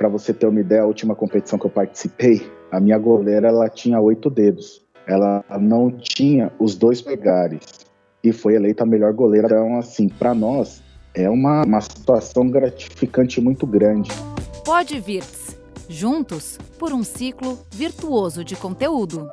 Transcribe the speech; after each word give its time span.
Para 0.00 0.08
você 0.08 0.32
ter 0.32 0.46
uma 0.46 0.58
ideia, 0.58 0.80
a 0.80 0.86
última 0.86 1.14
competição 1.14 1.58
que 1.58 1.66
eu 1.66 1.70
participei, 1.70 2.50
a 2.72 2.80
minha 2.80 2.96
goleira 2.96 3.48
ela 3.48 3.68
tinha 3.68 4.00
oito 4.00 4.30
dedos. 4.30 4.82
Ela 5.06 5.44
não 5.60 5.90
tinha 5.90 6.50
os 6.58 6.74
dois 6.74 7.02
pegares 7.02 7.60
e 8.24 8.32
foi 8.32 8.54
eleita 8.54 8.82
a 8.82 8.86
melhor 8.86 9.12
goleira. 9.12 9.46
Então, 9.48 9.76
assim, 9.76 10.08
para 10.08 10.34
nós 10.34 10.82
é 11.12 11.28
uma, 11.28 11.66
uma 11.66 11.82
situação 11.82 12.48
gratificante 12.48 13.42
muito 13.42 13.66
grande. 13.66 14.10
Pode 14.64 14.98
vir 14.98 15.22
juntos 15.86 16.58
por 16.78 16.94
um 16.94 17.04
ciclo 17.04 17.58
virtuoso 17.70 18.42
de 18.42 18.56
conteúdo. 18.56 19.28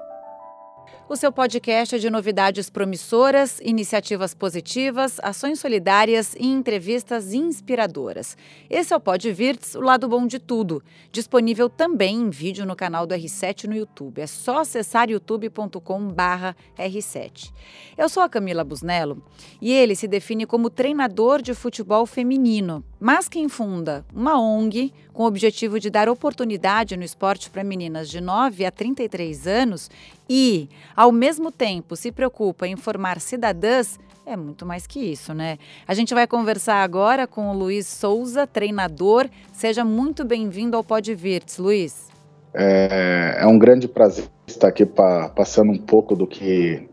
O 1.09 1.15
seu 1.15 1.31
podcast 1.31 1.95
é 1.95 1.97
de 1.97 2.09
novidades 2.09 2.69
promissoras, 2.69 3.61
iniciativas 3.61 4.33
positivas, 4.33 5.21
ações 5.23 5.57
solidárias 5.57 6.35
e 6.37 6.45
entrevistas 6.45 7.33
inspiradoras. 7.33 8.35
Esse 8.69 8.93
é 8.93 8.97
o 8.97 8.99
Pod 8.99 9.31
Virts, 9.31 9.73
o 9.75 9.79
lado 9.79 10.09
bom 10.09 10.27
de 10.27 10.37
tudo. 10.37 10.83
Disponível 11.09 11.69
também 11.69 12.17
em 12.17 12.29
vídeo 12.29 12.65
no 12.65 12.75
canal 12.75 13.07
do 13.07 13.15
R7 13.15 13.69
no 13.69 13.75
YouTube. 13.77 14.19
É 14.19 14.27
só 14.27 14.59
acessar 14.59 15.09
youtube.com/r7. 15.09 17.53
Eu 17.97 18.09
sou 18.09 18.21
a 18.21 18.27
Camila 18.27 18.65
Busnello 18.65 19.23
e 19.61 19.71
ele 19.71 19.95
se 19.95 20.09
define 20.09 20.45
como 20.45 20.69
treinador 20.69 21.41
de 21.41 21.53
futebol 21.53 22.05
feminino, 22.05 22.83
mas 22.99 23.27
quem 23.27 23.47
funda 23.47 24.05
uma 24.13 24.39
ONG 24.39 24.93
com 25.13 25.23
o 25.23 25.27
objetivo 25.27 25.79
de 25.79 25.89
dar 25.89 26.09
oportunidade 26.09 26.97
no 26.97 27.03
esporte 27.03 27.49
para 27.49 27.63
meninas 27.63 28.09
de 28.09 28.21
9 28.21 28.65
a 28.65 28.71
33 28.71 29.47
anos 29.47 29.89
e, 30.29 30.69
ao 30.95 31.11
mesmo 31.11 31.51
tempo, 31.51 31.95
se 31.95 32.11
preocupa 32.11 32.67
em 32.67 32.75
formar 32.75 33.19
cidadãs, 33.19 33.99
é 34.25 34.35
muito 34.35 34.65
mais 34.65 34.85
que 34.85 34.99
isso, 34.99 35.33
né? 35.33 35.57
A 35.87 35.93
gente 35.93 36.13
vai 36.13 36.27
conversar 36.27 36.83
agora 36.83 37.25
com 37.25 37.49
o 37.49 37.53
Luiz 37.53 37.87
Souza, 37.87 38.45
treinador. 38.45 39.29
Seja 39.53 39.85
muito 39.85 40.25
bem-vindo 40.25 40.75
ao 40.75 40.83
Pod 40.83 41.15
Virts, 41.15 41.57
Luiz. 41.57 42.07
É, 42.53 43.37
é, 43.39 43.47
um 43.47 43.57
grande 43.57 43.87
prazer 43.87 44.25
estar 44.45 44.67
aqui 44.67 44.85
pra, 44.85 45.29
passando 45.29 45.71
um 45.71 45.77
pouco 45.77 46.15
do 46.15 46.27
que 46.27 46.89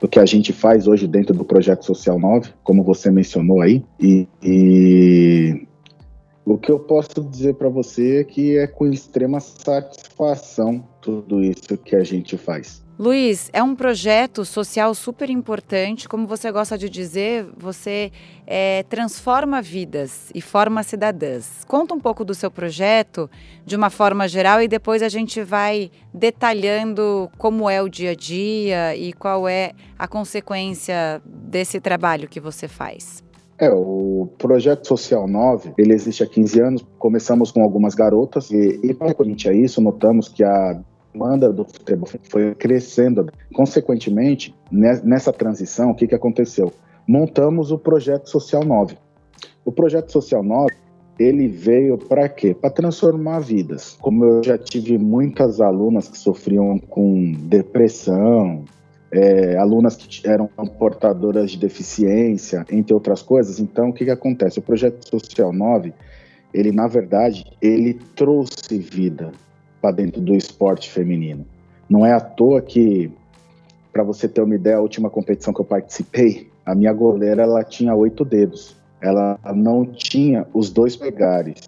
do 0.00 0.08
que 0.08 0.18
a 0.18 0.26
gente 0.26 0.52
faz 0.52 0.86
hoje 0.86 1.06
dentro 1.06 1.34
do 1.34 1.44
projeto 1.44 1.84
Social 1.84 2.18
9, 2.18 2.50
como 2.62 2.82
você 2.82 3.10
mencionou 3.10 3.60
aí, 3.60 3.82
e, 3.98 4.28
e 4.42 5.66
o 6.44 6.58
que 6.58 6.70
eu 6.70 6.78
posso 6.78 7.24
dizer 7.24 7.54
para 7.54 7.70
você 7.70 8.20
é 8.20 8.24
que 8.24 8.58
é 8.58 8.66
com 8.66 8.86
extrema 8.86 9.40
satisfação 9.40 10.86
tudo 11.00 11.42
isso 11.42 11.78
que 11.78 11.96
a 11.96 12.04
gente 12.04 12.36
faz. 12.36 12.83
Luiz, 12.96 13.50
é 13.52 13.60
um 13.60 13.74
projeto 13.74 14.44
social 14.44 14.94
super 14.94 15.28
importante. 15.28 16.08
Como 16.08 16.28
você 16.28 16.52
gosta 16.52 16.78
de 16.78 16.88
dizer, 16.88 17.44
você 17.56 18.12
é, 18.46 18.84
transforma 18.84 19.60
vidas 19.60 20.30
e 20.32 20.40
forma 20.40 20.80
cidadãs. 20.84 21.64
Conta 21.66 21.92
um 21.92 21.98
pouco 21.98 22.24
do 22.24 22.34
seu 22.34 22.52
projeto 22.52 23.28
de 23.66 23.74
uma 23.74 23.90
forma 23.90 24.28
geral 24.28 24.62
e 24.62 24.68
depois 24.68 25.02
a 25.02 25.08
gente 25.08 25.42
vai 25.42 25.90
detalhando 26.12 27.28
como 27.36 27.68
é 27.68 27.82
o 27.82 27.88
dia 27.88 28.12
a 28.12 28.14
dia 28.14 28.94
e 28.94 29.12
qual 29.12 29.48
é 29.48 29.72
a 29.98 30.06
consequência 30.06 31.20
desse 31.24 31.80
trabalho 31.80 32.28
que 32.28 32.38
você 32.38 32.68
faz. 32.68 33.24
É, 33.58 33.70
o 33.70 34.28
projeto 34.38 34.86
Social 34.86 35.26
9, 35.26 35.72
ele 35.76 35.94
existe 35.94 36.22
há 36.22 36.26
15 36.28 36.60
anos. 36.60 36.86
Começamos 36.96 37.50
com 37.50 37.60
algumas 37.60 37.96
garotas 37.96 38.52
e, 38.52 38.78
e 38.84 38.94
para 38.94 39.08
a 39.10 39.52
isso, 39.52 39.80
notamos 39.80 40.28
que 40.28 40.44
a 40.44 40.80
demanda 41.14 41.52
do 41.52 41.64
futebol 41.64 42.08
foi 42.28 42.54
crescendo. 42.54 43.30
Consequentemente, 43.54 44.54
nessa 44.70 45.32
transição, 45.32 45.92
o 45.92 45.94
que, 45.94 46.08
que 46.08 46.14
aconteceu? 46.14 46.72
Montamos 47.06 47.70
o 47.70 47.78
projeto 47.78 48.28
Social 48.28 48.64
9. 48.64 48.98
O 49.64 49.70
projeto 49.70 50.10
Social 50.10 50.42
9 50.42 50.74
ele 51.16 51.46
veio 51.46 51.96
para 51.96 52.28
quê? 52.28 52.52
Para 52.52 52.70
transformar 52.70 53.38
vidas. 53.38 53.96
Como 54.00 54.24
eu 54.24 54.42
já 54.42 54.58
tive 54.58 54.98
muitas 54.98 55.60
alunas 55.60 56.08
que 56.08 56.18
sofriam 56.18 56.76
com 56.78 57.32
depressão, 57.32 58.64
é, 59.12 59.56
alunas 59.56 59.94
que 59.94 60.28
eram 60.28 60.48
portadoras 60.76 61.52
de 61.52 61.58
deficiência, 61.58 62.66
entre 62.68 62.92
outras 62.92 63.22
coisas. 63.22 63.60
Então, 63.60 63.90
o 63.90 63.92
que, 63.92 64.04
que 64.04 64.10
acontece? 64.10 64.58
O 64.58 64.62
projeto 64.62 65.08
Social 65.08 65.52
9, 65.52 65.94
ele 66.52 66.72
na 66.72 66.88
verdade, 66.88 67.44
ele 67.62 67.94
trouxe 68.16 68.76
vida 68.78 69.30
para 69.84 69.90
dentro 69.90 70.18
do 70.18 70.34
esporte 70.34 70.90
feminino. 70.90 71.44
Não 71.90 72.06
é 72.06 72.12
à 72.14 72.18
toa 72.18 72.62
que, 72.62 73.12
para 73.92 74.02
você 74.02 74.26
ter 74.26 74.40
uma 74.40 74.54
ideia, 74.54 74.78
a 74.78 74.80
última 74.80 75.10
competição 75.10 75.52
que 75.52 75.60
eu 75.60 75.64
participei, 75.66 76.48
a 76.64 76.74
minha 76.74 76.90
goleira 76.90 77.42
ela 77.42 77.62
tinha 77.62 77.94
oito 77.94 78.24
dedos. 78.24 78.74
Ela 78.98 79.38
não 79.54 79.84
tinha 79.84 80.46
os 80.54 80.70
dois 80.70 80.96
pegares 80.96 81.60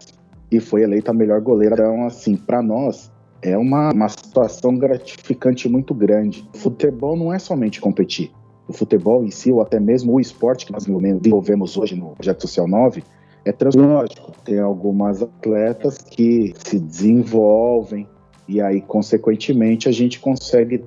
e 0.51 0.59
foi 0.59 0.81
eleita 0.81 1.11
a 1.11 1.13
melhor 1.13 1.41
goleira. 1.41 1.75
Então, 1.75 2.07
assim, 2.07 2.35
para 2.35 2.59
nós, 2.63 3.11
é 3.39 3.55
uma, 3.55 3.91
uma 3.93 4.09
situação 4.09 4.75
gratificante 4.75 5.69
muito 5.69 5.93
grande. 5.93 6.43
O 6.55 6.57
futebol 6.57 7.15
não 7.15 7.31
é 7.31 7.37
somente 7.37 7.79
competir. 7.79 8.31
O 8.67 8.73
futebol 8.73 9.23
em 9.23 9.29
si, 9.29 9.51
ou 9.51 9.61
até 9.61 9.79
mesmo 9.79 10.13
o 10.13 10.19
esporte 10.19 10.65
que 10.65 10.71
nós 10.71 10.85
desenvolvemos 10.85 11.77
hoje 11.77 11.95
no 11.95 12.15
Projeto 12.15 12.41
Social 12.41 12.67
9, 12.67 13.03
é 13.49 13.51
translógico. 13.51 14.31
Tem 14.43 14.59
algumas 14.59 15.21
atletas 15.21 15.97
que 15.97 16.53
se 16.57 16.79
desenvolvem 16.79 18.07
e 18.47 18.61
aí, 18.61 18.81
consequentemente, 18.81 19.89
a 19.89 19.91
gente 19.91 20.19
consegue 20.19 20.81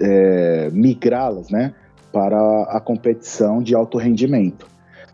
é, 0.00 0.70
migrá-las 0.72 1.50
né, 1.50 1.74
para 2.12 2.38
a 2.68 2.80
competição 2.80 3.62
de 3.62 3.74
alto 3.74 3.98
rendimento. 3.98 4.66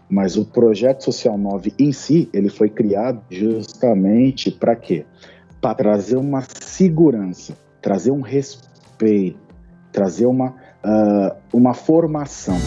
Mas 0.08 0.36
o 0.36 0.44
Projeto 0.44 1.04
Social 1.04 1.38
9 1.38 1.72
em 1.78 1.90
si, 1.90 2.28
ele 2.32 2.50
foi 2.50 2.68
criado 2.68 3.22
justamente 3.30 4.50
para 4.50 4.76
quê? 4.76 5.06
para 5.64 5.74
trazer 5.76 6.18
uma 6.18 6.42
segurança, 6.42 7.56
trazer 7.80 8.10
um 8.10 8.20
respeito, 8.20 9.38
trazer 9.90 10.26
uma, 10.26 10.50
uh, 10.84 11.34
uma 11.54 11.72
formação. 11.72 12.58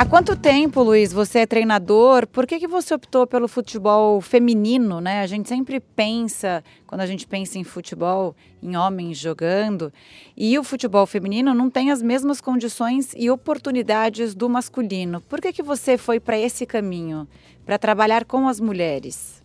Há 0.00 0.06
quanto 0.06 0.34
tempo, 0.34 0.82
Luiz, 0.82 1.12
você 1.12 1.40
é 1.40 1.46
treinador? 1.46 2.26
Por 2.26 2.46
que, 2.46 2.58
que 2.58 2.66
você 2.66 2.94
optou 2.94 3.26
pelo 3.26 3.46
futebol 3.46 4.18
feminino? 4.22 4.98
Né? 4.98 5.20
A 5.20 5.26
gente 5.26 5.46
sempre 5.46 5.78
pensa, 5.78 6.64
quando 6.86 7.02
a 7.02 7.06
gente 7.06 7.26
pensa 7.26 7.58
em 7.58 7.64
futebol, 7.64 8.34
em 8.62 8.78
homens 8.78 9.18
jogando, 9.18 9.92
e 10.34 10.58
o 10.58 10.64
futebol 10.64 11.04
feminino 11.04 11.52
não 11.52 11.68
tem 11.68 11.90
as 11.90 12.00
mesmas 12.00 12.40
condições 12.40 13.12
e 13.14 13.28
oportunidades 13.28 14.34
do 14.34 14.48
masculino. 14.48 15.20
Por 15.20 15.38
que, 15.38 15.52
que 15.52 15.62
você 15.62 15.98
foi 15.98 16.18
para 16.18 16.38
esse 16.38 16.64
caminho? 16.64 17.28
para 17.66 17.76
trabalhar 17.76 18.24
com 18.24 18.48
as 18.48 18.58
mulheres? 18.58 19.42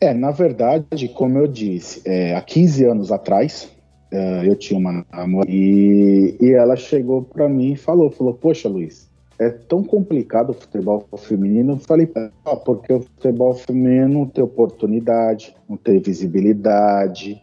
É, 0.00 0.12
na 0.12 0.32
verdade, 0.32 1.06
como 1.14 1.38
eu 1.38 1.46
disse, 1.46 2.02
é, 2.04 2.34
há 2.34 2.42
15 2.42 2.84
anos 2.86 3.12
atrás, 3.12 3.70
é, 4.10 4.48
eu 4.48 4.56
tinha 4.56 4.80
uma 4.80 5.06
namorada 5.12 5.48
e, 5.48 6.36
e 6.40 6.52
ela 6.52 6.74
chegou 6.74 7.22
para 7.22 7.48
mim 7.48 7.74
e 7.74 7.76
falou, 7.76 8.10
falou, 8.10 8.34
poxa, 8.34 8.68
Luiz, 8.68 9.08
é 9.38 9.50
tão 9.50 9.82
complicado 9.82 10.50
o 10.50 10.54
futebol 10.54 11.06
feminino. 11.16 11.74
Eu 11.74 11.78
falei, 11.78 12.10
ah, 12.44 12.56
porque 12.56 12.92
o 12.92 13.00
futebol 13.00 13.54
feminino 13.54 14.08
não 14.08 14.26
tem 14.26 14.42
oportunidade, 14.42 15.54
não 15.68 15.76
tem 15.76 16.00
visibilidade, 16.00 17.40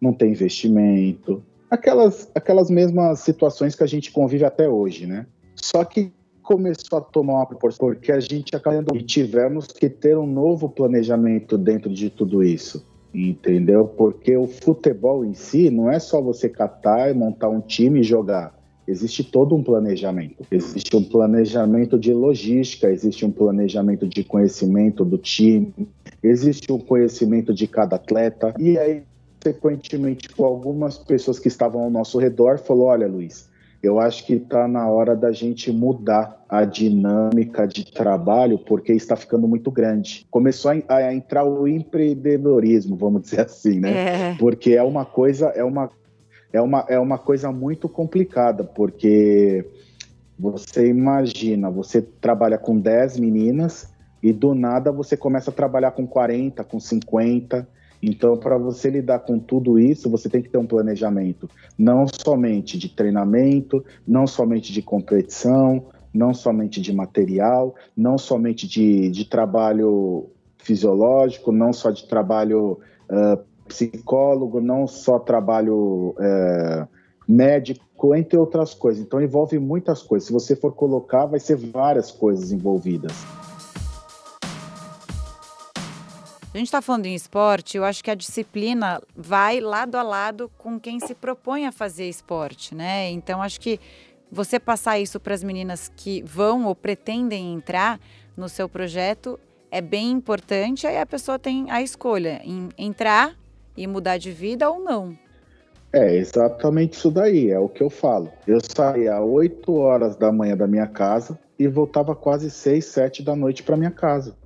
não 0.00 0.12
tem 0.12 0.30
investimento. 0.30 1.42
Aquelas, 1.70 2.30
aquelas 2.34 2.70
mesmas 2.70 3.20
situações 3.20 3.74
que 3.74 3.82
a 3.82 3.86
gente 3.86 4.12
convive 4.12 4.44
até 4.44 4.68
hoje, 4.68 5.06
né? 5.06 5.26
Só 5.56 5.84
que 5.84 6.12
começou 6.42 6.98
a 6.98 7.00
tomar 7.00 7.34
uma 7.34 7.46
proporção 7.46 7.88
porque 7.88 8.12
a 8.12 8.20
gente 8.20 8.54
acabou 8.54 8.96
e 8.96 9.02
tivemos 9.02 9.66
que 9.66 9.88
ter 9.88 10.16
um 10.16 10.26
novo 10.26 10.68
planejamento 10.68 11.56
dentro 11.56 11.92
de 11.92 12.10
tudo 12.10 12.42
isso. 12.42 12.86
Entendeu? 13.14 13.86
Porque 13.86 14.36
o 14.36 14.46
futebol 14.46 15.24
em 15.24 15.34
si 15.34 15.70
não 15.70 15.90
é 15.90 15.98
só 15.98 16.20
você 16.20 16.48
catar 16.48 17.10
e 17.10 17.14
montar 17.14 17.48
um 17.48 17.60
time 17.60 18.00
e 18.00 18.02
jogar. 18.02 18.52
Existe 18.86 19.24
todo 19.24 19.54
um 19.54 19.62
planejamento. 19.62 20.44
Existe 20.50 20.96
um 20.96 21.02
planejamento 21.02 21.98
de 21.98 22.12
logística, 22.12 22.90
existe 22.90 23.24
um 23.24 23.30
planejamento 23.30 24.06
de 24.06 24.22
conhecimento 24.22 25.04
do 25.04 25.16
time, 25.16 25.72
existe 26.22 26.70
um 26.70 26.78
conhecimento 26.78 27.54
de 27.54 27.66
cada 27.66 27.96
atleta. 27.96 28.54
E 28.58 28.78
aí, 28.78 29.02
consequentemente, 29.42 30.28
com 30.28 30.44
algumas 30.44 30.98
pessoas 30.98 31.38
que 31.38 31.48
estavam 31.48 31.82
ao 31.82 31.90
nosso 31.90 32.18
redor, 32.18 32.58
falou: 32.58 32.86
Olha, 32.86 33.06
Luiz, 33.06 33.48
eu 33.82 34.00
acho 34.00 34.24
que 34.24 34.34
está 34.34 34.66
na 34.66 34.88
hora 34.88 35.14
da 35.14 35.30
gente 35.30 35.70
mudar 35.70 36.42
a 36.48 36.64
dinâmica 36.64 37.66
de 37.66 37.84
trabalho, 37.92 38.58
porque 38.58 38.92
está 38.92 39.14
ficando 39.14 39.46
muito 39.46 39.70
grande. 39.70 40.26
Começou 40.30 40.70
a, 40.70 40.94
a 40.94 41.14
entrar 41.14 41.44
o 41.44 41.68
empreendedorismo, 41.68 42.96
vamos 42.96 43.22
dizer 43.22 43.40
assim, 43.40 43.80
né? 43.80 44.30
É. 44.30 44.34
Porque 44.38 44.72
é 44.72 44.82
uma 44.82 45.04
coisa, 45.04 45.48
é 45.48 45.62
uma, 45.62 45.90
é 46.54 46.60
uma, 46.62 46.86
é 46.88 46.98
uma 46.98 47.18
coisa 47.18 47.50
muito 47.50 47.88
complicada, 47.88 48.64
porque 48.64 49.68
você 50.38 50.88
imagina, 50.88 51.68
você 51.68 52.00
trabalha 52.00 52.56
com 52.56 52.78
10 52.78 53.18
meninas 53.18 53.92
e 54.22 54.32
do 54.32 54.54
nada 54.54 54.90
você 54.90 55.16
começa 55.16 55.50
a 55.50 55.54
trabalhar 55.54 55.90
com 55.90 56.06
40, 56.06 56.64
com 56.64 56.80
50 56.80 57.68
então, 58.06 58.36
para 58.36 58.58
você 58.58 58.90
lidar 58.90 59.20
com 59.20 59.38
tudo 59.38 59.78
isso, 59.78 60.10
você 60.10 60.28
tem 60.28 60.42
que 60.42 60.50
ter 60.50 60.58
um 60.58 60.66
planejamento, 60.66 61.48
não 61.78 62.06
somente 62.06 62.78
de 62.78 62.90
treinamento, 62.90 63.82
não 64.06 64.26
somente 64.26 64.74
de 64.74 64.82
competição, 64.82 65.86
não 66.12 66.34
somente 66.34 66.82
de 66.82 66.92
material, 66.92 67.74
não 67.96 68.18
somente 68.18 68.68
de, 68.68 69.08
de 69.08 69.24
trabalho 69.24 70.28
fisiológico, 70.58 71.50
não 71.50 71.72
só 71.72 71.90
de 71.90 72.06
trabalho 72.06 72.78
uh, 73.08 73.42
psicólogo, 73.74 74.60
não 74.60 74.86
só 74.86 75.18
trabalho 75.18 76.14
uh, 76.16 76.88
médico, 77.26 78.14
entre 78.14 78.38
outras 78.38 78.72
coisas. 78.72 79.02
Então 79.02 79.20
envolve 79.20 79.58
muitas 79.58 80.02
coisas. 80.02 80.26
Se 80.26 80.32
você 80.32 80.54
for 80.54 80.72
colocar, 80.72 81.26
vai 81.26 81.40
ser 81.40 81.56
várias 81.56 82.10
coisas 82.10 82.52
envolvidas. 82.52 83.12
A 86.52 86.56
gente 86.56 86.68
está 86.68 86.80
falando 86.80 87.06
em 87.06 87.16
esporte, 87.16 87.76
eu 87.76 87.84
acho 87.84 88.04
que 88.04 88.12
a 88.12 88.14
disciplina 88.14 89.02
vai 89.16 89.58
lado 89.58 89.96
a 89.96 90.04
lado 90.04 90.48
com 90.56 90.78
quem 90.78 91.00
se 91.00 91.12
propõe 91.12 91.66
a 91.66 91.72
fazer 91.72 92.08
esporte, 92.08 92.76
né? 92.76 93.10
Então 93.10 93.42
acho 93.42 93.60
que 93.60 93.80
você 94.30 94.60
passar 94.60 95.00
isso 95.00 95.18
para 95.18 95.34
as 95.34 95.42
meninas 95.42 95.90
que 95.96 96.22
vão 96.22 96.66
ou 96.66 96.74
pretendem 96.76 97.52
entrar 97.52 97.98
no 98.36 98.48
seu 98.48 98.68
projeto 98.68 99.38
é 99.68 99.80
bem 99.80 100.12
importante. 100.12 100.86
Aí 100.86 100.96
a 100.96 101.04
pessoa 101.04 101.40
tem 101.40 101.68
a 101.72 101.82
escolha 101.82 102.40
em 102.44 102.68
entrar 102.78 103.34
e 103.76 103.86
mudar 103.86 104.18
de 104.18 104.30
vida 104.30 104.70
ou 104.70 104.80
não. 104.80 105.16
É 105.92 106.16
exatamente 106.16 106.94
isso 106.94 107.10
daí, 107.10 107.50
é 107.50 107.58
o 107.58 107.68
que 107.68 107.82
eu 107.82 107.88
falo. 107.88 108.30
Eu 108.46 108.58
saía 108.60 109.16
às 109.16 109.24
8 109.24 109.72
horas 109.72 110.16
da 110.16 110.32
manhã 110.32 110.56
da 110.56 110.66
minha 110.66 110.86
casa 110.86 111.38
e 111.58 111.68
voltava 111.68 112.16
quase 112.16 112.50
6, 112.50 112.84
7 112.84 113.22
da 113.22 113.36
noite 113.36 113.62
para 113.62 113.76
minha 113.76 113.92
casa. 113.92 114.36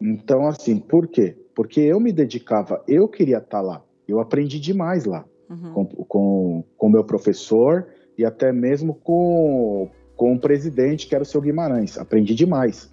Então, 0.00 0.46
assim, 0.46 0.78
por 0.78 1.08
quê? 1.08 1.36
Porque 1.54 1.80
eu 1.80 1.98
me 1.98 2.12
dedicava, 2.12 2.82
eu 2.86 3.08
queria 3.08 3.38
estar 3.38 3.58
tá 3.58 3.60
lá. 3.60 3.82
Eu 4.06 4.20
aprendi 4.20 4.60
demais 4.60 5.04
lá 5.04 5.24
uhum. 5.48 5.72
com 5.72 5.82
o 5.82 6.04
com, 6.04 6.64
com 6.76 6.88
meu 6.88 7.04
professor 7.04 7.86
e 8.16 8.24
até 8.24 8.52
mesmo 8.52 8.94
com, 8.94 9.90
com 10.16 10.34
o 10.34 10.38
presidente, 10.38 11.06
que 11.06 11.14
era 11.14 11.22
o 11.22 11.26
seu 11.26 11.40
Guimarães. 11.40 11.98
Aprendi 11.98 12.34
demais. 12.34 12.90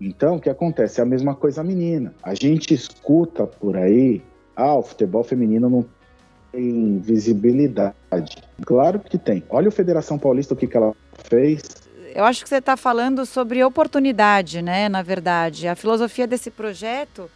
Então, 0.00 0.36
o 0.36 0.40
que 0.40 0.50
acontece? 0.50 1.00
É 1.00 1.02
a 1.02 1.06
mesma 1.06 1.34
coisa 1.34 1.60
a 1.60 1.64
menina. 1.64 2.14
A 2.22 2.34
gente 2.34 2.74
escuta 2.74 3.46
por 3.46 3.76
aí, 3.76 4.22
ah, 4.56 4.74
o 4.74 4.82
futebol 4.82 5.24
feminino 5.24 5.68
não 5.68 5.84
tem 6.52 6.98
visibilidade. 7.00 7.94
Claro 8.64 9.00
que 9.00 9.18
tem. 9.18 9.42
Olha 9.48 9.68
o 9.68 9.72
Federação 9.72 10.18
Paulista, 10.18 10.54
o 10.54 10.56
que, 10.56 10.66
que 10.66 10.76
ela 10.76 10.94
fez. 11.28 11.62
Eu 12.14 12.24
acho 12.24 12.42
que 12.42 12.48
você 12.48 12.56
está 12.56 12.76
falando 12.76 13.26
sobre 13.26 13.64
oportunidade, 13.64 14.62
né? 14.62 14.88
Na 14.88 15.02
verdade, 15.02 15.66
a 15.66 15.74
filosofia 15.74 16.26
desse 16.26 16.50
projeto 16.50 17.28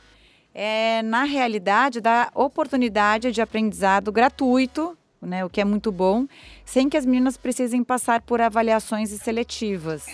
é, 0.55 1.03
na 1.03 1.25
realidade, 1.25 2.00
dar 2.00 2.31
oportunidade 2.35 3.32
de 3.32 3.41
aprendizado 3.41 4.11
gratuito 4.12 4.97
né, 5.21 5.44
o 5.44 5.50
que 5.50 5.61
é 5.61 5.64
muito 5.64 5.91
bom, 5.91 6.26
sem 6.64 6.88
que 6.88 6.97
as 6.97 7.05
meninas 7.05 7.37
precisem 7.37 7.82
passar 7.82 8.23
por 8.23 8.41
avaliações 8.41 9.11
seletivas. 9.11 10.06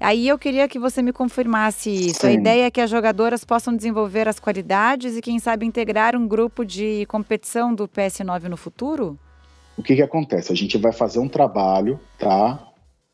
Aí 0.00 0.28
eu 0.28 0.38
queria 0.38 0.68
que 0.68 0.78
você 0.78 1.02
me 1.02 1.12
confirmasse 1.12 1.90
isso. 1.90 2.20
Sim. 2.20 2.28
A 2.28 2.32
ideia 2.32 2.66
é 2.66 2.70
que 2.70 2.80
as 2.80 2.90
jogadoras 2.90 3.44
possam 3.44 3.74
desenvolver 3.74 4.28
as 4.28 4.38
qualidades 4.38 5.16
e, 5.16 5.20
quem 5.20 5.38
sabe, 5.38 5.66
integrar 5.66 6.14
um 6.16 6.26
grupo 6.26 6.64
de 6.64 7.04
competição 7.06 7.74
do 7.74 7.88
PS9 7.88 8.44
no 8.44 8.56
futuro? 8.56 9.18
O 9.76 9.82
que, 9.82 9.96
que 9.96 10.02
acontece? 10.02 10.52
A 10.52 10.56
gente 10.56 10.78
vai 10.78 10.92
fazer 10.92 11.18
um 11.18 11.28
trabalho, 11.28 11.98
tá? 12.18 12.64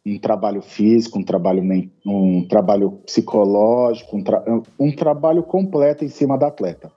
Um 0.06 0.18
trabalho 0.18 0.60
físico, 0.60 1.18
um 1.18 1.24
trabalho, 1.24 1.62
um 2.06 2.46
trabalho 2.46 2.90
psicológico, 3.06 4.16
um, 4.16 4.22
tra 4.22 4.44
um 4.78 4.92
trabalho 4.92 5.42
completo 5.42 6.04
em 6.04 6.08
cima 6.08 6.36
da 6.36 6.48
atleta 6.48 6.90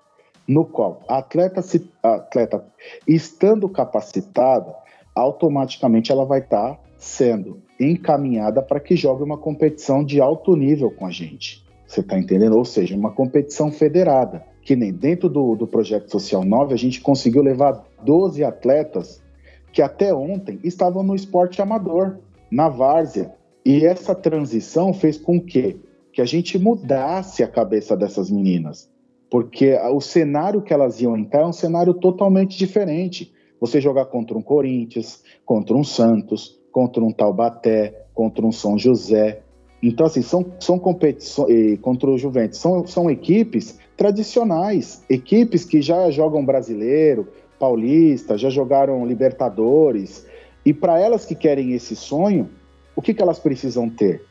no 0.48 0.66
qual 0.66 1.04
a 1.07 1.18
atleta, 1.18 1.62
se, 1.62 1.92
a 2.01 2.16
atleta 2.16 2.66
estando 3.06 3.68
capacitada, 3.68 4.74
automaticamente 5.13 6.12
ela 6.12 6.25
vai 6.25 6.39
estar 6.39 6.75
tá 6.75 6.80
sendo 6.98 7.62
encaminhada 7.79 8.62
para 8.62 8.79
que 8.79 8.95
jogue 8.95 9.24
uma 9.24 9.38
competição 9.38 10.03
de 10.03 10.19
alto 10.19 10.56
nível 10.56 10.91
com 10.91 11.06
a 11.06 11.12
gente. 11.12 11.65
Você 11.85 12.01
está 12.01 12.18
entendendo? 12.18 12.57
Ou 12.57 12.65
seja, 12.65 12.95
uma 12.95 13.12
competição 13.12 13.71
federada. 13.71 14.44
Que 14.62 14.75
nem 14.75 14.91
dentro 14.91 15.29
do, 15.29 15.56
do 15.56 15.65
Projeto 15.65 16.12
Social 16.12 16.44
9 16.44 16.74
a 16.74 16.77
gente 16.77 17.00
conseguiu 17.00 17.41
levar 17.41 17.85
12 18.03 18.44
atletas 18.44 19.24
que 19.71 19.81
até 19.81 20.13
ontem 20.13 20.59
estavam 20.63 21.03
no 21.03 21.15
esporte 21.15 21.62
amador, 21.62 22.18
na 22.51 22.68
várzea. 22.68 23.33
E 23.63 23.85
essa 23.85 24.13
transição 24.13 24.94
fez 24.94 25.18
com 25.18 25.39
que, 25.39 25.79
que 26.12 26.21
a 26.21 26.25
gente 26.25 26.57
mudasse 26.57 27.44
a 27.44 27.47
cabeça 27.47 27.95
dessas 27.95 28.29
meninas 28.29 28.89
porque 29.29 29.74
o 29.94 30.00
cenário 30.00 30.62
que 30.62 30.74
elas 30.74 31.01
iam 31.01 31.18
entrar 31.18 31.41
é 31.41 31.45
um 31.45 31.53
cenário 31.53 31.94
totalmente 31.94 32.57
diferente. 32.57 33.33
Você 33.59 33.81
jogar 33.81 34.06
contra 34.06 34.38
um 34.38 34.41
Corinthians, 34.41 35.24
contra 35.45 35.75
um 35.75 35.83
Santos, 35.83 36.56
contra 36.77 37.03
um 37.03 37.12
Taubaté, 37.12 38.06
contra 38.13 38.45
um 38.45 38.51
São 38.51 38.77
José. 38.77 39.41
Então, 39.81 40.06
assim, 40.06 40.21
são, 40.21 40.45
são 40.59 40.77
competições 40.77 41.79
contra 41.79 42.07
o 42.07 42.19
Juventus, 42.19 42.59
são, 42.59 42.85
são 42.85 43.09
equipes 43.09 43.79
tradicionais, 43.97 45.03
equipes 45.09 45.65
que 45.65 45.81
já 45.81 46.12
jogam 46.12 46.45
brasileiro, 46.45 47.29
paulista, 47.57 48.38
já 48.38 48.51
jogaram 48.51 49.07
Libertadores. 49.07 50.24
E 50.63 50.71
para 50.71 51.00
elas 51.00 51.25
que 51.25 51.33
querem 51.33 51.74
esse 51.74 51.95
sonho, 51.95 52.47
o 52.95 53.01
que, 53.01 53.12
que 53.12 53.24
elas 53.24 53.39
precisam 53.39 53.89
ter? 53.89 54.24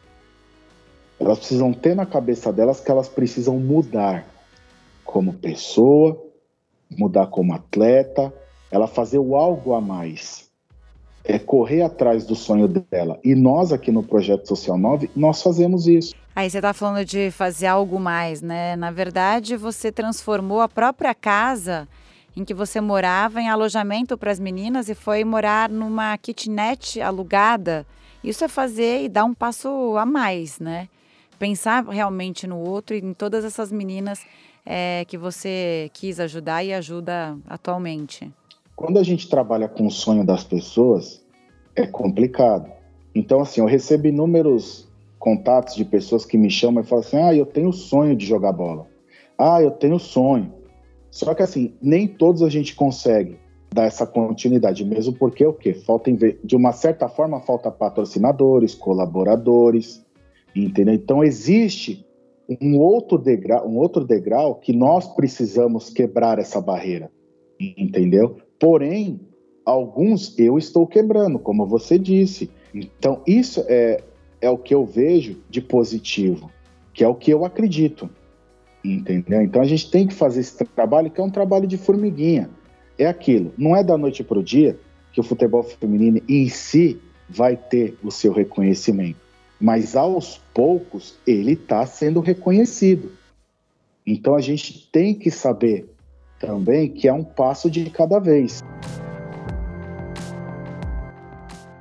Elas 1.19 1.39
precisam 1.39 1.73
ter 1.73 1.97
na 1.97 2.07
cabeça 2.07 2.53
delas 2.53 2.79
que 2.79 2.93
elas 2.93 3.09
precisam 3.09 3.59
mudar 3.59 4.25
como 5.05 5.33
pessoa, 5.33 6.17
mudar 6.97 7.27
como 7.27 7.53
atleta, 7.53 8.33
ela 8.71 8.87
fazer 8.87 9.19
o 9.19 9.35
algo 9.35 9.75
a 9.75 9.81
mais. 9.81 10.46
É 11.27 11.39
correr 11.39 11.83
atrás 11.83 12.25
do 12.25 12.35
sonho 12.35 12.69
dela. 12.69 13.19
E 13.25 13.35
nós 13.35 13.73
aqui 13.73 13.91
no 13.91 14.03
Projeto 14.03 14.47
Social 14.47 14.79
9, 14.79 15.11
nós 15.15 15.43
fazemos 15.43 15.87
isso. 15.87 16.15
Aí 16.35 16.51
você 16.51 16.59
está 16.59 16.73
falando 16.73 17.05
de 17.05 17.31
fazer 17.31 17.67
algo 17.67 17.99
mais, 17.99 18.43
né? 18.43 18.77
Na 18.77 18.91
verdade, 18.91 19.57
você 19.57 19.91
transformou 19.91 20.61
a 20.61 20.69
própria 20.69 21.15
casa 21.15 21.89
em 22.37 22.45
que 22.45 22.53
você 22.53 22.81
morava 22.81 23.41
em 23.41 23.49
alojamento 23.49 24.19
para 24.19 24.31
as 24.31 24.39
meninas 24.39 24.91
e 24.91 24.95
foi 24.95 25.25
morar 25.25 25.71
numa 25.71 26.17
kitnet 26.19 27.01
alugada. 27.01 27.87
Isso 28.23 28.45
é 28.45 28.49
fazer 28.49 29.05
e 29.05 29.09
dar 29.09 29.25
um 29.25 29.33
passo 29.33 29.97
a 29.97 30.05
mais, 30.05 30.59
né? 30.59 30.89
Pensar 31.39 31.85
realmente 31.85 32.47
no 32.47 32.59
outro 32.59 32.95
e 32.95 32.99
em 32.99 33.15
todas 33.15 33.45
essas 33.45 33.73
meninas 33.73 34.21
é, 34.65 35.05
que 35.07 35.17
você 35.17 35.91
quis 35.95 36.21
ajudar 36.21 36.63
e 36.63 36.75
ajuda 36.75 37.37
atualmente? 37.49 38.31
Quando 38.77 38.99
a 38.99 39.03
gente 39.03 39.27
trabalha 39.27 39.67
com 39.67 39.87
o 39.87 39.91
sonho 39.91 40.25
das 40.25 40.45
pessoas, 40.45 41.25
é 41.75 41.87
complicado. 41.87 42.71
Então, 43.15 43.41
assim, 43.41 43.63
eu 43.63 43.67
recebo 43.67 44.07
inúmeros 44.07 44.87
contatos 45.19 45.75
de 45.75 45.85
pessoas 45.85 46.27
que 46.27 46.37
me 46.37 46.51
chamam 46.51 46.83
e 46.83 46.87
falam 46.87 47.03
assim: 47.03 47.17
ah, 47.17 47.35
eu 47.35 47.47
tenho 47.47 47.73
sonho 47.73 48.15
de 48.15 48.27
jogar 48.27 48.53
bola. 48.53 48.87
Ah, 49.39 49.63
eu 49.63 49.71
tenho 49.71 49.99
sonho. 49.99 50.53
Só 51.11 51.35
que, 51.35 51.43
assim, 51.43 51.75
nem 51.81 52.07
todos 52.07 52.43
a 52.43 52.51
gente 52.51 52.75
consegue 52.77 53.39
dar 53.73 53.85
essa 53.85 54.07
continuidade, 54.07 54.85
mesmo 54.85 55.15
porque 55.15 55.45
o 55.45 55.55
quê? 55.55 55.73
Falta, 55.73 56.11
de 56.13 56.55
uma 56.55 56.73
certa 56.73 57.09
forma, 57.09 57.41
falta 57.41 57.71
patrocinadores, 57.71 58.75
colaboradores, 58.75 60.05
entendeu? 60.55 60.95
Então, 60.95 61.25
existe 61.25 62.07
um 62.61 62.79
outro 62.79 63.17
degrau, 63.17 63.67
um 63.67 63.79
outro 63.79 64.05
degrau 64.05 64.57
que 64.57 64.75
nós 64.75 65.09
precisamos 65.15 65.89
quebrar 65.89 66.39
essa 66.39 66.61
barreira, 66.61 67.11
entendeu? 67.59 68.37
Porém, 68.59 69.21
alguns 69.65 70.39
eu 70.39 70.59
estou 70.59 70.87
quebrando, 70.87 71.39
como 71.39 71.67
você 71.67 71.99
disse. 71.99 72.51
Então, 72.75 73.23
isso 73.27 73.65
é, 73.69 74.03
é 74.41 74.51
o 74.51 74.59
que 74.59 74.75
eu 74.75 74.85
vejo 74.85 75.39
de 75.49 75.61
positivo, 75.61 76.51
que 76.93 77.05
é 77.05 77.09
o 77.09 77.15
que 77.15 77.31
eu 77.31 77.45
acredito, 77.45 78.09
entendeu? 78.85 79.43
Então, 79.43 79.63
a 79.63 79.67
gente 79.67 79.91
tem 79.91 80.07
que 80.07 80.15
fazer 80.15 80.41
esse 80.41 80.65
trabalho, 80.65 81.11
que 81.11 81.21
é 81.21 81.25
um 81.25 81.31
trabalho 81.31 81.67
de 81.67 81.77
formiguinha. 81.77 82.51
É 82.99 83.07
aquilo, 83.07 83.53
não 83.59 83.77
é 83.77 83.85
da 83.85 83.99
noite 83.99 84.25
para 84.25 84.39
o 84.39 84.43
dia 84.43 84.79
que 85.13 85.21
o 85.21 85.25
futebol 85.25 85.63
feminino 85.63 86.21
em 86.29 86.49
si 86.49 86.99
vai 87.29 87.57
ter 87.57 87.97
o 88.03 88.11
seu 88.11 88.33
reconhecimento 88.33 89.27
mas 89.61 89.97
aos 89.97 90.39
poucos 90.53 91.19
ele 91.27 91.53
está 91.53 91.85
sendo 91.87 92.21
reconhecido. 92.21 93.13
Então 94.07 94.35
a 94.35 94.41
gente 94.41 94.89
tem 94.91 95.15
que 95.15 95.31
saber 95.31 95.91
também 96.39 96.91
que 96.91 97.09
é 97.09 97.13
um 97.13 97.25
passo 97.25 97.71
de 97.71 97.89
cada 97.91 98.19
vez. 98.19 98.63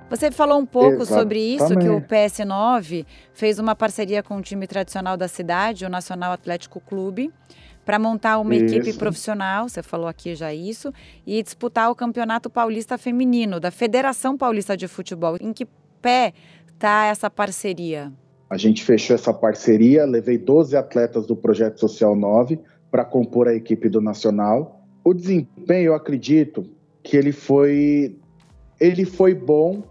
Você 0.10 0.32
falou 0.32 0.60
um 0.60 0.66
pouco 0.66 1.02
Exatamente. 1.02 1.20
sobre 1.20 1.40
isso, 1.40 1.78
que 1.78 1.90
o 1.90 2.00
PS9 2.00 3.06
fez 3.34 3.60
uma 3.60 3.76
parceria 3.76 4.22
com 4.22 4.38
o 4.38 4.42
time 4.42 4.68
tradicional 4.68 5.18
da 5.18 5.28
cidade, 5.28 5.84
o 5.84 5.90
Nacional 5.90 6.32
Atlético 6.32 6.80
Clube, 6.80 7.34
para 7.84 8.00
montar 8.00 8.40
uma 8.40 8.56
isso. 8.56 8.76
equipe 8.76 8.98
profissional, 8.98 9.68
você 9.68 9.84
falou 9.84 10.08
aqui 10.08 10.36
já 10.36 10.54
isso, 10.54 10.94
e 11.26 11.42
disputar 11.42 11.90
o 11.92 11.96
Campeonato 11.96 12.50
Paulista 12.50 12.98
Feminino 12.98 13.60
da 13.60 13.72
Federação 13.72 14.38
Paulista 14.38 14.78
de 14.78 14.88
Futebol. 14.88 15.38
Em 15.42 15.52
que 15.52 15.68
pé 16.02 16.34
está 16.68 17.06
essa 17.06 17.30
parceria? 17.30 18.12
A 18.50 18.58
gente 18.58 18.84
fechou 18.84 19.16
essa 19.16 19.34
parceria, 19.34 20.06
levei 20.06 20.38
12 20.38 20.78
atletas 20.78 21.26
do 21.26 21.36
Projeto 21.36 21.80
Social 21.80 22.16
9 22.16 22.60
para 22.90 23.06
compor 23.06 23.48
a 23.48 23.56
equipe 23.56 23.90
do 23.90 24.02
Nacional. 24.02 24.82
O 25.04 25.14
desempenho, 25.14 25.88
eu 25.88 25.96
acredito 25.96 26.66
que 27.04 27.16
ele 27.18 27.32
foi 27.32 28.18
ele 28.80 29.06
foi 29.06 29.34
bom, 29.34 29.84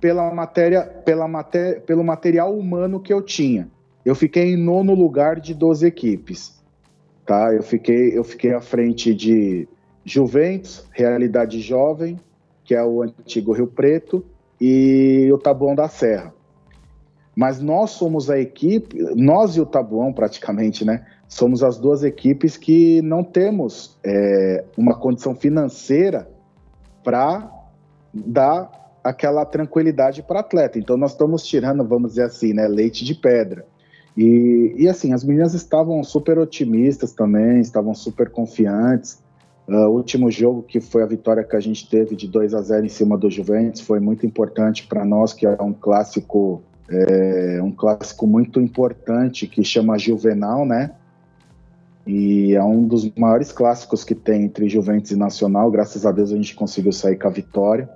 pela 0.00 0.34
matéria, 0.34 0.82
pela 0.82 1.28
pelo 1.86 2.02
material 2.02 2.56
humano 2.58 3.00
que 3.00 3.12
eu 3.12 3.22
tinha. 3.22 3.68
Eu 4.04 4.16
fiquei 4.16 4.52
em 4.52 4.56
nono 4.56 4.94
lugar 4.94 5.38
de 5.38 5.54
12 5.54 5.86
equipes. 5.86 6.60
Tá? 7.24 7.54
Eu, 7.54 7.62
fiquei, 7.62 8.18
eu 8.18 8.24
fiquei 8.24 8.52
à 8.52 8.60
frente 8.60 9.14
de 9.14 9.68
Juventus, 10.04 10.84
Realidade 10.90 11.60
Jovem, 11.60 12.18
que 12.64 12.74
é 12.74 12.82
o 12.84 13.02
antigo 13.02 13.52
Rio 13.52 13.68
Preto, 13.68 14.24
e 14.60 15.30
o 15.32 15.38
Tabuão 15.38 15.74
da 15.74 15.88
Serra. 15.88 16.34
Mas 17.34 17.60
nós 17.60 17.90
somos 17.90 18.28
a 18.28 18.38
equipe, 18.38 18.98
nós 19.14 19.56
e 19.56 19.60
o 19.60 19.66
Tabuão 19.66 20.12
praticamente, 20.12 20.84
né? 20.84 21.06
Somos 21.32 21.62
as 21.62 21.78
duas 21.78 22.04
equipes 22.04 22.58
que 22.58 23.00
não 23.00 23.24
temos 23.24 23.96
é, 24.04 24.64
uma 24.76 24.94
condição 24.94 25.34
financeira 25.34 26.28
para 27.02 27.50
dar 28.12 28.70
aquela 29.02 29.42
tranquilidade 29.46 30.22
para 30.22 30.40
atleta. 30.40 30.78
Então 30.78 30.94
nós 30.94 31.12
estamos 31.12 31.42
tirando, 31.46 31.88
vamos 31.88 32.10
dizer 32.10 32.24
assim, 32.24 32.52
né, 32.52 32.68
leite 32.68 33.02
de 33.02 33.14
pedra. 33.14 33.64
E, 34.14 34.74
e 34.76 34.86
assim, 34.86 35.14
as 35.14 35.24
meninas 35.24 35.54
estavam 35.54 36.04
super 36.04 36.38
otimistas 36.38 37.14
também, 37.14 37.60
estavam 37.60 37.94
super 37.94 38.28
confiantes. 38.28 39.18
Uh, 39.66 39.86
o 39.86 39.92
último 39.92 40.30
jogo, 40.30 40.62
que 40.62 40.82
foi 40.82 41.02
a 41.02 41.06
vitória 41.06 41.42
que 41.42 41.56
a 41.56 41.60
gente 41.60 41.88
teve 41.88 42.14
de 42.14 42.28
2 42.28 42.52
a 42.52 42.60
0 42.60 42.84
em 42.84 42.90
cima 42.90 43.16
do 43.16 43.30
Juventus, 43.30 43.80
foi 43.80 44.00
muito 44.00 44.26
importante 44.26 44.86
para 44.86 45.02
nós, 45.02 45.32
que 45.32 45.46
é 45.46 45.62
um 45.62 45.72
clássico, 45.72 46.62
é, 46.90 47.58
um 47.62 47.72
clássico 47.72 48.26
muito 48.26 48.60
importante 48.60 49.46
que 49.46 49.64
chama 49.64 49.98
Juvenal, 49.98 50.66
né? 50.66 50.90
E 52.06 52.54
é 52.54 52.62
um 52.62 52.86
dos 52.86 53.08
maiores 53.14 53.52
clássicos 53.52 54.02
que 54.02 54.14
tem 54.14 54.44
entre 54.44 54.68
Juventus 54.68 55.12
e 55.12 55.16
Nacional. 55.16 55.70
Graças 55.70 56.04
a 56.04 56.10
Deus 56.10 56.32
a 56.32 56.36
gente 56.36 56.54
conseguiu 56.54 56.92
sair 56.92 57.16
com 57.16 57.28
a 57.28 57.30
vitória. 57.30 57.88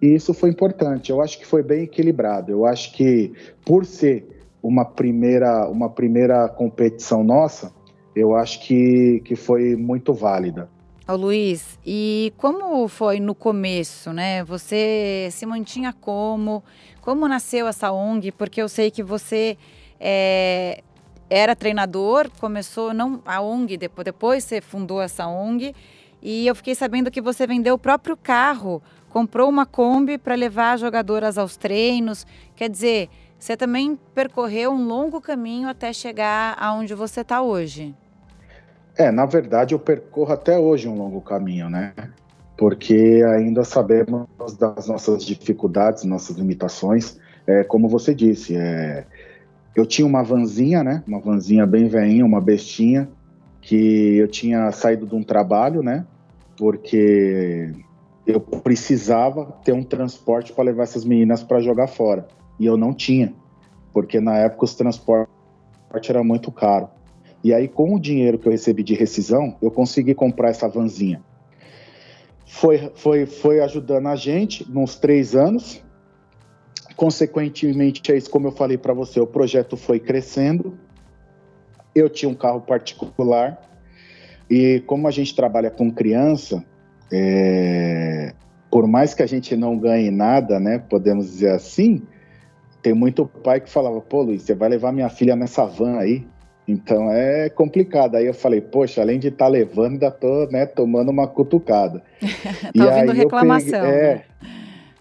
E 0.00 0.14
isso 0.14 0.32
foi 0.32 0.50
importante. 0.50 1.10
Eu 1.10 1.20
acho 1.20 1.38
que 1.38 1.46
foi 1.46 1.62
bem 1.62 1.82
equilibrado. 1.82 2.52
Eu 2.52 2.64
acho 2.64 2.92
que 2.92 3.32
por 3.64 3.84
ser 3.84 4.26
uma 4.62 4.84
primeira, 4.84 5.68
uma 5.68 5.90
primeira 5.90 6.48
competição 6.48 7.24
nossa, 7.24 7.72
eu 8.14 8.36
acho 8.36 8.60
que, 8.60 9.20
que 9.24 9.34
foi 9.34 9.74
muito 9.74 10.12
válida. 10.12 10.68
Ô 11.08 11.16
Luiz, 11.16 11.78
e 11.86 12.32
como 12.36 12.86
foi 12.86 13.18
no 13.18 13.34
começo, 13.34 14.12
né? 14.12 14.44
Você 14.44 15.28
se 15.32 15.46
mantinha 15.46 15.92
como? 15.92 16.62
Como 17.00 17.26
nasceu 17.26 17.66
essa 17.66 17.90
ONG? 17.90 18.30
Porque 18.30 18.60
eu 18.60 18.68
sei 18.68 18.90
que 18.90 19.02
você 19.02 19.56
é, 19.98 20.82
era 21.30 21.54
treinador, 21.54 22.30
começou 22.40 22.94
não 22.94 23.20
a 23.26 23.40
ONG, 23.40 23.76
depois, 23.76 24.04
depois 24.04 24.44
você 24.44 24.60
fundou 24.60 25.00
essa 25.00 25.26
ONG, 25.26 25.74
e 26.22 26.46
eu 26.46 26.54
fiquei 26.54 26.74
sabendo 26.74 27.10
que 27.10 27.20
você 27.20 27.46
vendeu 27.46 27.74
o 27.74 27.78
próprio 27.78 28.16
carro, 28.16 28.82
comprou 29.08 29.48
uma 29.48 29.64
Kombi 29.64 30.18
para 30.18 30.34
levar 30.34 30.78
jogadoras 30.78 31.38
aos 31.38 31.56
treinos. 31.56 32.26
Quer 32.56 32.68
dizer, 32.68 33.08
você 33.38 33.56
também 33.56 33.98
percorreu 34.14 34.72
um 34.72 34.84
longo 34.86 35.20
caminho 35.20 35.68
até 35.68 35.92
chegar 35.92 36.56
aonde 36.58 36.94
você 36.94 37.20
está 37.20 37.40
hoje. 37.40 37.94
É, 38.96 39.12
na 39.12 39.26
verdade 39.26 39.74
eu 39.74 39.78
percorro 39.78 40.32
até 40.32 40.58
hoje 40.58 40.88
um 40.88 40.96
longo 40.96 41.20
caminho, 41.20 41.70
né? 41.70 41.92
Porque 42.56 43.22
ainda 43.32 43.62
sabemos 43.62 44.26
das 44.58 44.88
nossas 44.88 45.24
dificuldades, 45.24 46.02
nossas 46.02 46.36
limitações. 46.36 47.16
É, 47.46 47.62
como 47.62 47.88
você 47.88 48.12
disse, 48.12 48.56
é, 48.56 49.06
eu 49.78 49.86
tinha 49.86 50.06
uma 50.06 50.22
vanzinha, 50.22 50.82
né? 50.82 51.02
Uma 51.06 51.20
vanzinha 51.20 51.66
bem 51.66 51.86
veinha, 51.88 52.24
uma 52.24 52.40
bestinha, 52.40 53.08
que 53.60 54.16
eu 54.16 54.28
tinha 54.28 54.70
saído 54.72 55.06
de 55.06 55.14
um 55.14 55.22
trabalho, 55.22 55.82
né? 55.82 56.04
Porque 56.56 57.72
eu 58.26 58.40
precisava 58.40 59.46
ter 59.64 59.72
um 59.72 59.82
transporte 59.82 60.52
para 60.52 60.64
levar 60.64 60.82
essas 60.82 61.04
meninas 61.04 61.42
para 61.42 61.60
jogar 61.60 61.86
fora. 61.86 62.26
E 62.58 62.66
eu 62.66 62.76
não 62.76 62.92
tinha, 62.92 63.32
porque 63.92 64.20
na 64.20 64.36
época 64.36 64.64
os 64.64 64.74
transportes 64.74 65.28
eram 66.08 66.24
muito 66.24 66.50
caro. 66.50 66.88
E 67.42 67.54
aí, 67.54 67.68
com 67.68 67.94
o 67.94 68.00
dinheiro 68.00 68.38
que 68.38 68.48
eu 68.48 68.52
recebi 68.52 68.82
de 68.82 68.94
rescisão, 68.94 69.56
eu 69.62 69.70
consegui 69.70 70.12
comprar 70.12 70.50
essa 70.50 70.68
vanzinha. 70.68 71.22
Foi, 72.46 72.90
foi, 72.96 73.26
foi 73.26 73.60
ajudando 73.60 74.08
a 74.08 74.16
gente 74.16 74.68
nos 74.68 74.96
três 74.96 75.36
anos. 75.36 75.80
Consequentemente, 76.98 78.10
é 78.10 78.16
isso, 78.16 78.28
como 78.28 78.48
eu 78.48 78.50
falei 78.50 78.76
para 78.76 78.92
você, 78.92 79.20
o 79.20 79.26
projeto 79.26 79.76
foi 79.76 80.00
crescendo. 80.00 80.76
Eu 81.94 82.10
tinha 82.10 82.28
um 82.28 82.34
carro 82.34 82.60
particular. 82.60 83.56
E 84.50 84.82
como 84.84 85.06
a 85.06 85.12
gente 85.12 85.32
trabalha 85.32 85.70
com 85.70 85.92
criança, 85.92 86.60
é, 87.12 88.34
por 88.68 88.88
mais 88.88 89.14
que 89.14 89.22
a 89.22 89.26
gente 89.26 89.54
não 89.54 89.78
ganhe 89.78 90.10
nada, 90.10 90.58
né, 90.58 90.80
podemos 90.90 91.26
dizer 91.26 91.52
assim, 91.52 92.02
tem 92.82 92.94
muito 92.94 93.24
pai 93.24 93.60
que 93.60 93.70
falava, 93.70 94.00
pô, 94.00 94.22
Luiz, 94.22 94.42
você 94.42 94.56
vai 94.56 94.68
levar 94.68 94.90
minha 94.90 95.08
filha 95.08 95.36
nessa 95.36 95.64
van 95.66 95.98
aí? 95.98 96.26
Então 96.66 97.12
é 97.12 97.48
complicado. 97.48 98.16
Aí 98.16 98.26
eu 98.26 98.34
falei, 98.34 98.60
poxa, 98.60 99.02
além 99.02 99.20
de 99.20 99.28
estar 99.28 99.44
tá 99.44 99.48
levando, 99.48 99.92
ainda 99.92 100.10
tô 100.10 100.48
né, 100.50 100.66
tomando 100.66 101.12
uma 101.12 101.28
cutucada. 101.28 102.02
tá 102.20 102.70
e 102.74 102.82
ouvindo 102.82 103.12
reclamação. 103.12 103.82
Peguei, 103.82 104.00
é, 104.00 104.14
né? 104.14 104.22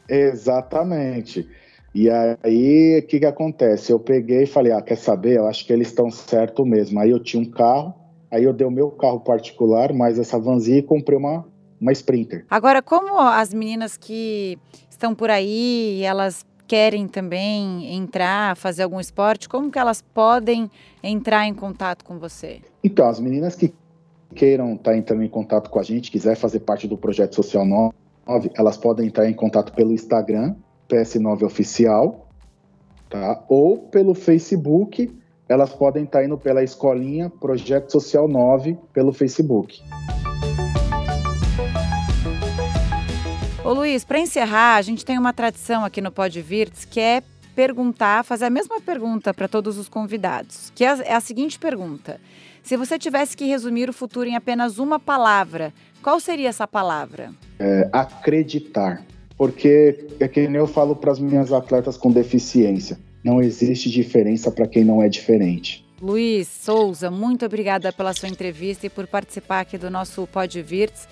exatamente. 0.08 1.50
E 1.94 2.10
aí, 2.10 3.00
o 3.00 3.08
que, 3.08 3.20
que 3.20 3.25
acontece? 3.25 3.91
Eu 3.91 4.00
peguei 4.00 4.44
e 4.44 4.48
falei, 4.48 4.72
ah, 4.72 4.82
quer 4.82 4.98
saber? 4.98 5.38
Eu 5.38 5.48
acho 5.48 5.65
que 5.65 5.74
eles 5.74 5.88
estão 5.88 6.12
certo 6.12 6.65
mesmo. 6.65 7.00
Aí 7.00 7.10
eu 7.10 7.20
tinha 7.20 7.41
um 7.41 7.50
carro, 7.50 7.94
aí 8.29 8.44
eu 8.44 8.53
dei 8.53 8.67
o 8.67 8.72
meu 8.72 8.91
carro 8.91 9.20
particular, 9.20 9.94
mais 9.94 10.20
essa 10.20 10.38
vanzinha 10.38 10.79
e 10.79 10.84
comprei 10.84 11.17
uma, 11.17 11.46
uma 11.79 11.91
Sprinter. 11.91 12.46
Agora, 12.50 12.82
como 12.82 13.17
as 13.20 13.53
meninas 13.53 13.98
que 13.98 14.60
estão 14.89 15.15
por 15.15 15.29
aí, 15.29 16.01
elas 16.03 16.46
querem 16.67 17.08
também 17.08 17.96
entrar, 17.96 18.56
fazer 18.58 18.84
algum 18.84 19.00
esporte, 19.00 19.48
como 19.48 19.72
que 19.72 19.79
elas 19.79 20.01
podem 20.01 20.70
entrar 21.01 21.48
em 21.48 21.53
contato 21.53 22.03
com 22.03 22.20
você? 22.20 22.60
Então, 22.84 23.08
as 23.08 23.20
meninas 23.20 23.56
que 23.56 23.74
queiram 24.36 24.74
estar 24.74 24.91
tá 24.91 24.98
entrando 24.98 25.24
em 25.24 25.29
contato 25.29 25.70
com 25.70 25.79
a 25.79 25.84
gente, 25.84 26.12
quiser 26.12 26.36
fazer 26.36 26.60
parte 26.60 26.88
do 26.88 26.98
projeto 26.98 27.36
Social 27.36 27.65
9, 27.65 28.51
elas 28.56 28.77
podem 28.77 29.08
entrar 29.08 29.29
em 29.29 29.34
contato 29.34 29.72
pelo 29.74 29.94
Instagram, 29.94 30.56
PS9 30.88 31.44
Oficial, 31.44 32.27
tá? 33.10 33.44
Ou 33.48 33.77
pelo 33.77 34.13
Facebook, 34.13 35.13
elas 35.48 35.74
podem 35.74 36.03
estar 36.03 36.20
tá 36.20 36.25
indo 36.25 36.38
pela 36.38 36.63
escolinha 36.63 37.29
Projeto 37.29 37.91
Social 37.91 38.27
9 38.27 38.77
pelo 38.94 39.13
Facebook. 39.13 39.82
Ô 43.63 43.74
Luiz, 43.74 44.06
para 44.06 44.20
encerrar, 44.20 44.77
a 44.77 44.82
gente 44.82 45.03
tem 45.03 45.17
uma 45.17 45.34
tradição 45.34 45.84
aqui 45.84 46.00
no 46.00 46.12
Pod 46.12 46.41
Virtus 46.41 46.86
que 46.86 47.00
é 47.00 47.22
perguntar, 47.53 48.24
fazer 48.24 48.46
a 48.46 48.50
mesma 48.50 48.79
pergunta 48.79 49.34
para 49.34 49.48
todos 49.48 49.77
os 49.77 49.89
convidados, 49.89 50.72
que 50.75 50.86
é 50.86 50.89
a, 50.89 50.98
é 51.03 51.13
a 51.13 51.20
seguinte 51.20 51.58
pergunta: 51.58 52.22
se 52.63 52.77
você 52.77 53.00
tivesse 53.00 53.36
que 53.36 53.46
resumir 53.46 53.89
o 53.89 53.94
futuro 53.94 54.29
em 54.29 54.36
apenas 54.36 54.77
uma 54.77 55.00
palavra, 55.00 55.74
qual 56.01 56.20
seria 56.20 56.50
essa 56.50 56.67
palavra? 56.67 57.32
É, 57.60 57.89
acreditar. 57.91 59.03
Porque 59.38 60.08
é 60.20 60.27
que 60.27 60.48
nem 60.48 60.58
eu 60.58 60.67
falo 60.67 60.96
para 60.96 61.12
as 61.12 61.20
minhas 61.20 61.53
atletas 61.53 61.96
com 61.96 62.12
deficiência: 62.12 62.98
não 63.24 63.41
existe 63.41 63.89
diferença 63.89 64.51
para 64.51 64.67
quem 64.67 64.84
não 64.84 65.01
é 65.01 65.08
diferente. 65.08 65.86
Luiz 66.01 66.48
Souza, 66.48 67.10
muito 67.10 67.46
obrigada 67.46 67.91
pela 67.91 68.13
sua 68.13 68.29
entrevista 68.29 68.86
e 68.86 68.89
por 68.89 69.08
participar 69.08 69.62
aqui 69.62 69.77
do 69.77 69.89
nosso 69.89 70.27
Pod 70.27 70.62
Virtus. 70.62 71.08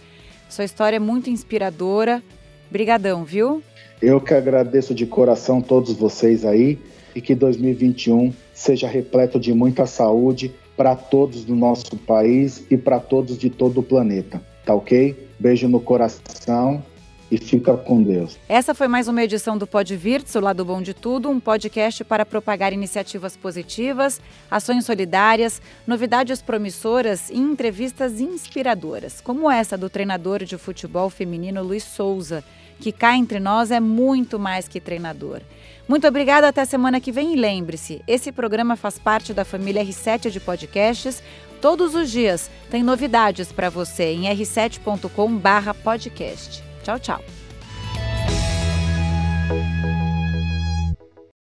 Sua 0.48 0.63
história 0.63 0.98
é 0.98 1.00
muito 1.00 1.29
inspiradora 1.29 2.22
Brigadão, 2.70 3.24
viu? 3.24 3.63
Eu 4.01 4.20
que 4.20 4.34
agradeço 4.34 4.94
de 4.94 5.05
coração 5.05 5.62
todos 5.62 5.94
vocês 5.94 6.44
aí 6.44 6.77
e 7.15 7.22
que 7.22 7.34
2021 7.34 8.34
seja 8.53 8.88
repleto 8.88 9.39
de 9.39 9.53
muita 9.53 9.86
saúde 9.86 10.53
para 10.75 10.96
todos 10.96 11.46
do 11.46 11.55
nosso 11.55 11.96
país 11.96 12.65
e 12.70 12.75
para 12.75 13.00
todos 13.00 13.38
de 13.38 13.50
todo 13.50 13.79
o 13.79 13.84
planeta. 13.84 14.41
Tá 14.65 14.74
ok? 14.74 15.15
Beijo 15.39 15.67
no 15.67 15.79
coração 15.79 16.84
e 17.32 17.38
fica 17.38 17.75
com 17.75 18.03
Deus. 18.03 18.38
Essa 18.48 18.74
foi 18.74 18.88
mais 18.88 19.08
uma 19.08 19.24
edição 19.24 19.58
do 19.58 19.65
Pod 19.65 19.96
Virtus, 19.96 20.36
o 20.36 20.39
lado 20.39 20.63
bom 20.63 20.82
de 20.82 20.94
tudo, 20.94 21.29
um 21.29 21.39
podcast 21.39 22.03
para 22.03 22.25
propagar 22.25 22.74
iniciativas 22.74 23.36
positivas, 23.36 24.22
ações 24.50 24.86
solidárias, 24.86 25.62
novidades 25.88 26.41
promissoras 26.41 27.29
e 27.29 27.38
entrevistas 27.38 28.20
inspiradoras, 28.20 29.22
como 29.22 29.50
essa 29.50 29.77
do 29.77 29.89
treinador 29.89 30.44
de 30.44 30.58
futebol 30.58 31.10
feminino 31.10 31.63
Luiz 31.63 31.84
Souza 31.84 32.44
que 32.79 32.91
cá 32.91 33.15
entre 33.15 33.39
nós 33.39 33.70
é 33.72 33.79
muito 33.79 34.38
mais 34.38 34.67
que 34.67 34.82
treinador. 34.82 35.41
Muito 35.88 36.08
obrigada, 36.08 36.48
até 36.48 36.65
semana 36.65 37.00
que 37.00 37.12
vem 37.12 37.34
e 37.34 37.36
lembre-se, 37.36 38.01
esse 38.08 38.32
programa 38.32 38.75
faz 38.75 38.98
parte 38.98 39.32
da 39.34 39.46
família 39.46 39.86
R7 39.86 40.32
de 40.32 40.39
podcasts. 40.39 41.22
Todos 41.62 41.94
os 41.96 42.10
dias 42.12 42.50
tem 42.70 42.84
novidades 42.84 43.51
para 43.51 43.70
você 43.70 44.13
em 44.13 44.24
r7.com/podcast. 44.24 46.64
Tchau, 46.86 47.00
tchau. 47.00 47.35